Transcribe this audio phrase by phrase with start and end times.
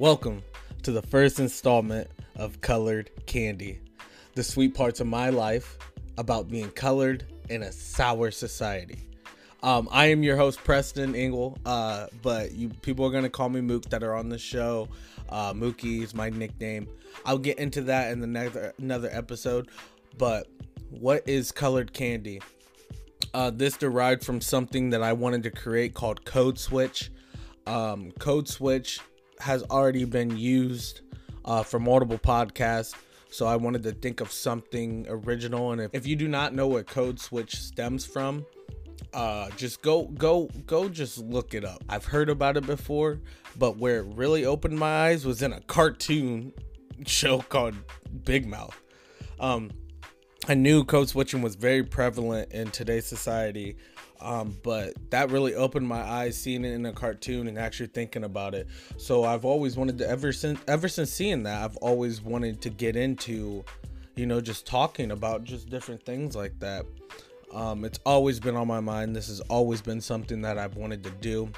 [0.00, 0.42] Welcome
[0.82, 3.78] to the first installment of Colored Candy,
[4.34, 5.78] the sweet parts of my life
[6.18, 9.08] about being colored in a sour society.
[9.62, 13.60] Um, I am your host Preston Engel, uh, but you people are gonna call me
[13.60, 14.88] Mook that are on the show.
[15.28, 16.88] Uh, Mookie is my nickname.
[17.24, 19.68] I'll get into that in the next another episode.
[20.18, 20.48] But
[20.90, 22.42] what is colored candy?
[23.32, 27.12] Uh, this derived from something that I wanted to create called Code Switch.
[27.68, 28.98] Um, Code Switch
[29.44, 31.02] has already been used
[31.44, 32.94] uh, for multiple podcasts.
[33.30, 35.72] So I wanted to think of something original.
[35.72, 38.46] And if, if you do not know where Code Switch stems from,
[39.12, 41.84] uh, just go go go just look it up.
[41.88, 43.20] I've heard about it before,
[43.58, 46.52] but where it really opened my eyes was in a cartoon
[47.06, 47.74] show called
[48.24, 48.80] Big Mouth.
[49.38, 49.70] Um,
[50.48, 53.76] I knew code switching was very prevalent in today's society,
[54.24, 58.24] um, but that really opened my eyes seeing it in a cartoon and actually thinking
[58.24, 58.66] about it.
[58.96, 62.70] So I've always wanted to ever since ever since seeing that I've always wanted to
[62.70, 63.64] get into,
[64.16, 66.86] you know, just talking about just different things like that.
[67.52, 69.14] Um, it's always been on my mind.
[69.14, 71.50] This has always been something that I've wanted to do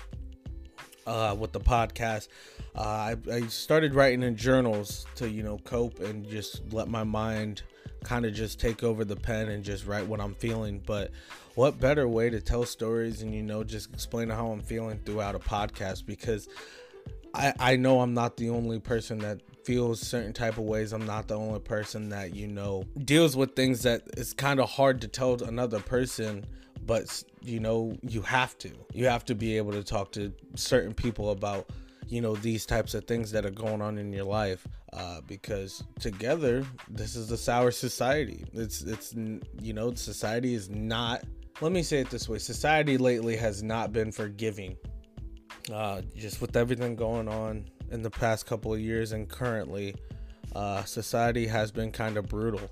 [1.06, 2.28] uh, with the podcast.
[2.74, 7.04] Uh, I, I started writing in journals to you know cope and just let my
[7.04, 7.62] mind
[8.04, 10.80] kind of just take over the pen and just write what I'm feeling.
[10.84, 11.10] But
[11.54, 15.34] what better way to tell stories and you know just explain how I'm feeling throughout
[15.34, 16.48] a podcast because
[17.34, 20.92] I I know I'm not the only person that feels certain type of ways.
[20.92, 24.70] I'm not the only person that you know deals with things that it's kind of
[24.70, 26.46] hard to tell another person
[26.86, 28.70] but you know you have to.
[28.92, 31.68] You have to be able to talk to certain people about
[32.08, 35.82] you know these types of things that are going on in your life uh, because
[36.00, 38.44] together this is the sour society.
[38.52, 41.24] It's it's you know society is not
[41.60, 44.76] let me say it this way society lately has not been forgiving
[45.72, 49.94] uh, just with everything going on in the past couple of years and currently
[50.54, 52.70] uh, society has been kind of brutal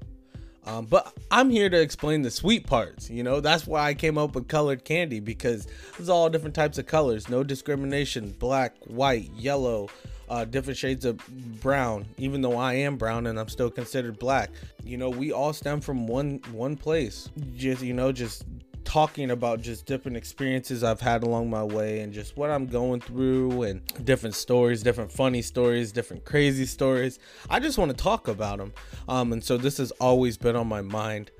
[0.66, 3.10] um, but I'm here to explain the sweet parts.
[3.10, 5.66] You know, that's why I came up with colored candy because
[5.96, 9.88] there's all different types of colors, no discrimination black, white, yellow,
[10.28, 11.20] uh, different shades of
[11.60, 12.06] brown.
[12.16, 14.50] Even though I am brown and I'm still considered black,
[14.82, 17.28] you know, we all stem from one one place.
[17.54, 18.44] Just you know, just
[18.84, 23.00] talking about just different experiences I've had along my way and just what I'm going
[23.00, 27.18] through and different stories, different funny stories, different crazy stories.
[27.50, 28.72] I just want to talk about them.
[29.08, 31.30] Um, and so this has always been on my mind.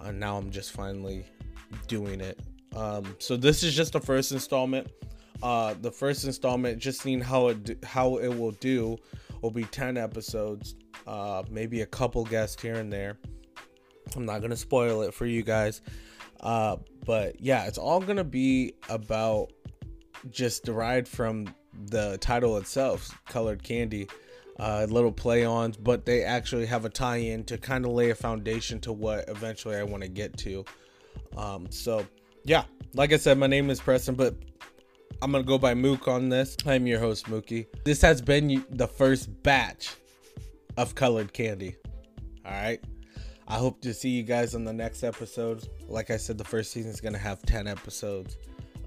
[0.00, 1.24] And now I'm just finally
[1.86, 2.38] doing it.
[2.74, 4.88] Um, so this is just the first installment.
[5.42, 8.96] Uh, the first installment, just seeing how it how it will do,
[9.42, 10.74] will be 10 episodes.
[11.06, 13.18] Uh, maybe a couple guests here and there.
[14.16, 15.80] I'm not gonna spoil it for you guys.
[16.44, 19.52] Uh, but yeah, it's all gonna be about
[20.30, 21.52] just derived from
[21.86, 24.08] the title itself, Colored Candy.
[24.56, 28.10] Uh, little play ons, but they actually have a tie in to kind of lay
[28.10, 30.64] a foundation to what eventually I want to get to.
[31.36, 32.06] Um, so,
[32.44, 32.62] yeah,
[32.94, 34.36] like I said, my name is Preston, but
[35.20, 36.56] I'm going to go by Mook on this.
[36.66, 37.66] I'm your host, Mookie.
[37.84, 39.96] This has been the first batch
[40.76, 41.74] of Colored Candy.
[42.46, 42.80] All right.
[43.46, 45.68] I hope to see you guys on the next episode.
[45.86, 48.38] Like I said, the first season is going to have 10 episodes.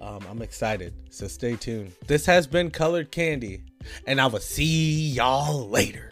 [0.02, 1.92] Um, I'm excited, so stay tuned.
[2.08, 3.64] This has been Colored Candy,
[4.06, 6.12] and I will see y'all later.